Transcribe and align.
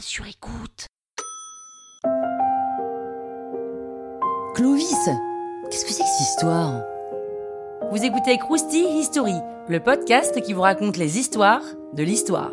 sur 0.00 0.26
écoute. 0.26 0.86
Clovis 4.54 5.08
Qu'est-ce 5.70 5.84
que 5.84 5.92
c'est 5.92 6.02
que 6.02 6.08
cette 6.08 6.28
histoire? 6.28 6.82
Vous 7.90 8.02
écoutez 8.02 8.38
Krusty 8.38 8.84
History, 8.98 9.34
le 9.68 9.80
podcast 9.80 10.40
qui 10.40 10.52
vous 10.52 10.62
raconte 10.62 10.96
les 10.96 11.18
histoires 11.18 11.62
de 11.92 12.02
l'histoire. 12.02 12.52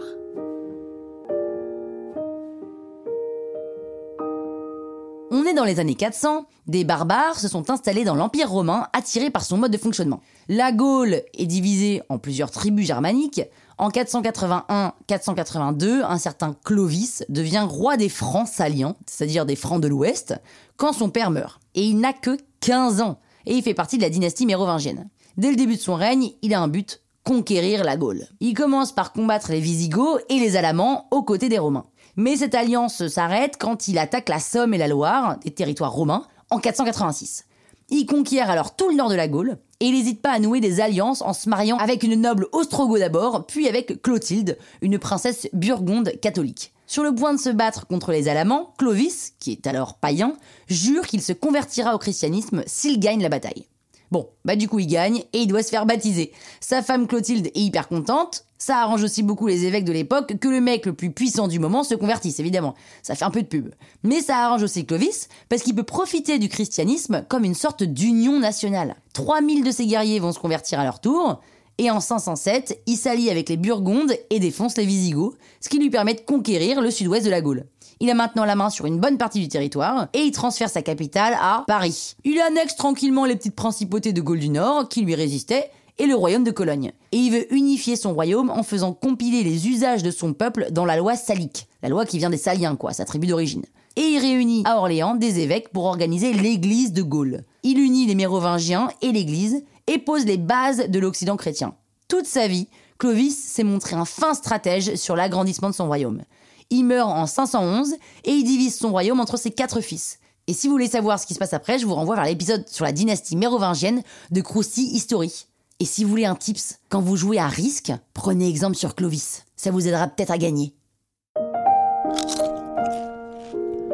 On 5.32 5.46
est 5.46 5.54
dans 5.54 5.64
les 5.64 5.80
années 5.80 5.96
400, 5.96 6.46
des 6.68 6.84
barbares 6.84 7.40
se 7.40 7.48
sont 7.48 7.70
installés 7.70 8.04
dans 8.04 8.16
l'Empire 8.16 8.50
romain 8.50 8.88
attirés 8.94 9.30
par 9.30 9.44
son 9.44 9.58
mode 9.58 9.72
de 9.72 9.78
fonctionnement. 9.78 10.22
La 10.50 10.74
Gaule 10.74 11.24
est 11.34 11.46
divisée 11.46 12.02
en 12.10 12.18
plusieurs 12.18 12.52
tribus 12.52 12.86
germaniques. 12.86 13.42
En 13.78 13.90
481-482, 13.90 16.04
un 16.04 16.18
certain 16.18 16.56
Clovis 16.64 17.24
devient 17.30 17.66
roi 17.68 17.98
des 17.98 18.10
Francs 18.10 18.48
saliens, 18.48 18.96
c'est-à-dire 19.06 19.46
des 19.46 19.56
Francs 19.56 19.82
de 19.82 19.88
l'Ouest, 19.88 20.36
quand 20.78 20.94
son 20.94 21.10
père 21.10 21.32
meurt. 21.32 21.60
Et 21.76 21.84
il 21.84 22.00
n'a 22.00 22.14
que 22.14 22.38
15 22.62 23.02
ans, 23.02 23.20
et 23.46 23.56
il 23.56 23.64
fait 23.64 23.74
partie 23.74 23.98
de 23.98 24.04
la 24.04 24.10
dynastie 24.10 24.46
mérovingienne. 24.46 25.10
Dès 25.38 25.50
le 25.50 25.56
début 25.56 25.76
de 25.76 25.82
son 25.82 25.96
règne, 25.96 26.32
il 26.42 26.54
a 26.54 26.62
un 26.62 26.68
but, 26.68 27.02
conquérir 27.24 27.84
la 27.84 27.98
Gaule. 27.98 28.28
Il 28.40 28.54
commence 28.54 28.92
par 28.92 29.14
combattre 29.14 29.52
les 29.52 29.60
Visigoths 29.60 30.24
et 30.30 30.40
les 30.40 30.58
Alamans 30.58 31.08
aux 31.12 31.24
côtés 31.24 31.50
des 31.50 31.60
Romains. 31.60 31.86
Mais 32.18 32.36
cette 32.36 32.56
alliance 32.56 33.08
s'arrête 33.08 33.56
quand 33.58 33.88
il 33.88 33.98
attaque 33.98 34.30
la 34.30 34.40
Somme 34.40 34.74
et 34.74 34.78
la 34.78 34.88
Loire, 34.88 35.40
des 35.40 35.52
territoires 35.52 35.94
romains, 35.94 36.26
en 36.50 36.60
486. 36.60 37.46
Il 37.94 38.06
conquiert 38.06 38.50
alors 38.50 38.78
tout 38.78 38.90
le 38.90 38.96
nord 38.96 39.10
de 39.10 39.16
la 39.16 39.28
Gaule, 39.28 39.58
et 39.82 39.88
il 39.88 39.94
n'hésite 39.94 40.22
pas 40.22 40.32
à 40.32 40.40
nouer 40.40 40.62
des 40.62 40.80
alliances 40.80 41.22
en 41.22 41.34
se 41.34 41.50
mariant 41.50 41.76
avec 41.76 42.04
une 42.04 42.16
noble 42.16 42.48
ostrogoth 42.54 43.00
d'abord, 43.00 43.46
puis 43.46 43.68
avec 43.68 44.02
Clotilde, 44.02 44.58
une 44.82 44.98
princesse 44.98 45.50
burgonde 45.52 46.14
catholique. 46.22 46.72
Sur 46.88 47.04
le 47.04 47.14
point 47.14 47.34
de 47.34 47.40
se 47.40 47.50
battre 47.50 47.88
contre 47.88 48.14
les 48.14 48.30
Alamans, 48.30 48.74
Clovis, 48.78 49.34
qui 49.40 49.52
est 49.52 49.68
alors 49.68 49.96
païen, 49.96 50.38
jure 50.68 51.06
qu'il 51.06 51.22
se 51.22 51.34
convertira 51.34 51.94
au 51.94 51.98
christianisme 51.98 52.64
s'il 52.66 52.98
gagne 52.98 53.22
la 53.22 53.30
bataille. 53.30 53.66
Bon, 54.12 54.30
bah 54.44 54.58
du 54.58 54.68
coup 54.68 54.80
il 54.80 54.88
gagne 54.88 55.24
et 55.32 55.40
il 55.40 55.48
doit 55.48 55.64
se 55.64 55.70
faire 55.70 55.86
baptiser. 55.86 56.34
Sa 56.60 56.82
femme 56.82 57.08
Clotilde 57.08 57.48
est 57.48 57.60
hyper 57.60 57.88
contente. 57.88 58.46
Ça 58.58 58.78
arrange 58.78 59.04
aussi 59.04 59.24
beaucoup 59.24 59.48
les 59.48 59.66
évêques 59.66 59.86
de 59.86 59.94
l'époque 59.94 60.38
que 60.38 60.48
le 60.50 60.60
mec 60.62 60.86
le 60.86 60.94
plus 60.94 61.12
puissant 61.12 61.48
du 61.48 61.58
moment 61.58 61.84
se 61.84 61.96
convertisse, 61.96 62.40
évidemment. 62.40 62.76
Ça 63.02 63.16
fait 63.16 63.26
un 63.26 63.32
peu 63.32 63.42
de 63.42 63.48
pub. 63.48 63.70
Mais 64.04 64.22
ça 64.22 64.38
arrange 64.38 64.64
aussi 64.64 64.86
Clovis 64.86 65.30
parce 65.50 65.64
qu'il 65.64 65.74
peut 65.74 65.84
profiter 65.84 66.40
du 66.40 66.50
christianisme 66.50 67.26
comme 67.30 67.46
une 67.46 67.56
sorte 67.56 67.84
d'union 67.84 68.38
nationale. 68.40 68.96
3000 69.14 69.64
de 69.64 69.72
ses 69.72 69.88
guerriers 69.88 70.20
vont 70.20 70.34
se 70.34 70.40
convertir 70.40 70.80
à 70.80 70.84
leur 70.84 71.00
tour. 71.00 71.42
Et 71.82 71.90
en 71.90 72.00
507, 72.00 72.80
il 72.86 72.96
s'allie 72.96 73.32
avec 73.32 73.50
les 73.50 73.58
Burgondes 73.58 74.14
et 74.30 74.40
défonce 74.40 74.78
les 74.78 74.86
Visigoths, 74.86 75.36
ce 75.60 75.68
qui 75.68 75.80
lui 75.80 75.90
permet 75.90 76.14
de 76.14 76.22
conquérir 76.22 76.80
le 76.80 76.92
sud-ouest 76.92 77.26
de 77.26 77.32
la 77.32 77.42
Gaule. 77.42 77.66
Il 78.00 78.12
a 78.12 78.14
maintenant 78.14 78.46
la 78.46 78.54
main 78.54 78.70
sur 78.70 78.86
une 78.86 79.00
bonne 79.00 79.18
partie 79.18 79.40
du 79.40 79.48
territoire 79.48 80.08
et 80.14 80.20
il 80.20 80.32
transfère 80.32 80.70
sa 80.70 80.84
capitale 80.84 81.36
à 81.42 81.64
Paris. 81.66 82.16
Il 82.24 82.40
annexe 82.40 82.76
tranquillement 82.76 83.26
les 83.26 83.36
petites 83.36 83.56
principautés 83.56 84.14
de 84.14 84.22
Gaule 84.22 84.38
du 84.38 84.50
Nord 84.50 84.90
qui 84.90 85.02
lui 85.02 85.16
résistaient 85.16 85.72
et 85.98 86.06
le 86.06 86.14
royaume 86.14 86.44
de 86.44 86.52
Cologne. 86.52 86.92
Et 87.14 87.18
il 87.18 87.32
veut 87.32 87.52
unifier 87.52 87.96
son 87.96 88.14
royaume 88.14 88.52
en 88.52 88.62
faisant 88.62 88.94
compiler 88.94 89.44
les 89.44 89.68
usages 89.68 90.04
de 90.04 90.12
son 90.12 90.34
peuple 90.34 90.68
dans 90.70 90.86
la 90.86 90.98
loi 90.98 91.16
salique. 91.16 91.68
La 91.82 91.90
loi 91.90 92.06
qui 92.06 92.20
vient 92.20 92.30
des 92.30 92.38
Saliens, 92.38 92.76
quoi, 92.76 92.94
sa 92.94 93.06
tribu 93.06 93.26
d'origine. 93.26 93.66
Et 93.96 94.02
il 94.02 94.20
réunit 94.20 94.62
à 94.66 94.78
Orléans 94.78 95.16
des 95.16 95.40
évêques 95.40 95.70
pour 95.70 95.86
organiser 95.86 96.32
l'église 96.32 96.94
de 96.94 97.02
Gaule. 97.02 97.44
Il 97.64 97.80
unit 97.80 98.06
les 98.06 98.16
Mérovingiens 98.16 98.90
et 99.02 99.12
l'église 99.12 99.64
et 99.92 99.98
pose 99.98 100.26
les 100.26 100.38
bases 100.38 100.88
de 100.88 101.00
l'Occident 101.00 101.36
chrétien. 101.36 101.76
Toute 102.08 102.26
sa 102.26 102.48
vie, 102.48 102.70
Clovis 102.98 103.38
s'est 103.38 103.66
montré 103.66 103.98
un 103.98 104.06
fin 104.06 104.34
stratège 104.34 104.96
sur 104.96 105.18
l'agrandissement 105.18 105.70
de 105.70 105.76
son 105.76 105.88
royaume. 105.88 106.22
Il 106.70 106.86
meurt 106.86 107.10
en 107.10 107.28
511 107.28 107.96
et 108.24 108.32
il 108.32 108.46
divise 108.46 108.78
son 108.78 108.92
royaume 108.92 109.20
entre 109.20 109.38
ses 109.38 109.52
quatre 109.52 109.82
fils. 109.82 110.20
Et 110.48 110.54
si 110.54 110.68
vous 110.68 110.74
voulez 110.74 110.88
savoir 110.88 111.20
ce 111.20 111.28
qui 111.28 111.34
se 111.34 111.40
passe 111.40 111.54
après, 111.54 111.78
je 111.78 111.86
vous 111.86 111.94
renvoie 111.94 112.16
vers 112.16 112.24
l'épisode 112.24 112.66
sur 112.70 112.86
la 112.86 112.94
dynastie 112.94 113.36
mérovingienne 113.36 114.02
de 114.32 114.40
Crousty 114.40 114.84
History. 114.94 115.46
Et 115.82 115.86
si 115.86 116.06
vous 116.06 116.10
voulez 116.10 116.26
un 116.26 116.36
tips, 116.36 116.80
quand 116.88 117.02
vous 117.02 117.18
jouez 117.18 117.38
à 117.38 117.48
risque, 117.48 117.92
prenez 118.14 118.48
exemple 118.48 118.78
sur 118.78 118.96
Clovis. 118.96 119.44
Ça 119.58 119.72
vous 119.72 119.90
aidera 119.90 120.08
peut-être 120.08 120.32
à 120.32 120.38
gagner. 120.38 120.74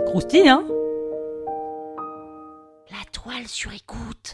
Krusty, 0.05 0.47
hein? 0.47 0.63
La 2.91 3.03
toile 3.11 3.47
sur 3.47 3.73
écoute. 3.73 4.33